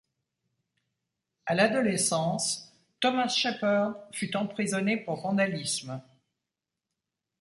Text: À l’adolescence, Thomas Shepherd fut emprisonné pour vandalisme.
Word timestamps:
À 1.45 1.53
l’adolescence, 1.53 2.73
Thomas 3.01 3.27
Shepherd 3.27 3.93
fut 4.11 4.35
emprisonné 4.35 4.97
pour 4.97 5.21
vandalisme. 5.21 6.01